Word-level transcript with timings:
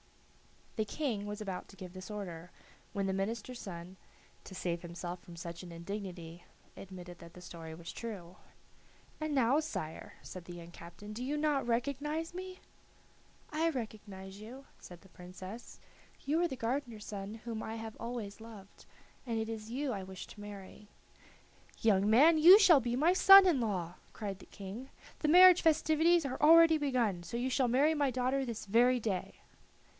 The 0.77 0.85
King 0.85 1.27
was 1.27 1.41
about 1.41 1.67
to 1.67 1.75
give 1.75 1.93
this 1.93 2.09
order, 2.09 2.49
when 2.91 3.05
the 3.05 3.13
minister's 3.13 3.59
son, 3.61 3.97
to 4.45 4.55
save 4.55 4.81
himself 4.81 5.21
from 5.21 5.35
such 5.35 5.61
an 5.61 5.71
indignity, 5.71 6.43
admitted 6.75 7.19
that 7.19 7.33
the 7.33 7.41
story 7.41 7.75
was 7.75 7.91
true. 7.91 8.37
"And 9.19 9.35
now, 9.35 9.59
sire," 9.59 10.13
said 10.23 10.45
the 10.45 10.55
young 10.55 10.71
captain, 10.71 11.13
"do 11.13 11.23
you 11.23 11.37
not 11.37 11.67
recognize 11.67 12.33
me?" 12.33 12.61
"I 13.51 13.69
recognize 13.69 14.41
you," 14.41 14.65
said 14.79 15.01
the 15.01 15.09
Princess; 15.09 15.79
"you 16.25 16.41
are 16.41 16.47
the 16.47 16.55
gardener's 16.55 17.05
son 17.05 17.35
whom 17.43 17.61
I 17.61 17.75
have 17.75 17.95
always 17.99 18.41
loved, 18.41 18.85
and 19.27 19.37
it 19.37 19.49
is 19.49 19.69
you 19.69 19.91
I 19.91 20.01
wish 20.01 20.25
to 20.27 20.41
marry." 20.41 20.87
"Young 21.79 22.09
man, 22.09 22.39
you 22.39 22.57
shall 22.57 22.79
be 22.79 22.95
my 22.95 23.13
son 23.13 23.45
in 23.45 23.59
law," 23.61 23.95
cried 24.13 24.39
the 24.39 24.47
King. 24.47 24.89
"The 25.19 25.27
marriage 25.27 25.61
festivities 25.61 26.25
are 26.25 26.41
already 26.41 26.79
begun, 26.79 27.21
so 27.21 27.37
you 27.37 27.51
shall 27.51 27.67
marry 27.67 27.93
my 27.93 28.09
daughter 28.09 28.43
this 28.43 28.65
very 28.65 28.99
day." 28.99 29.35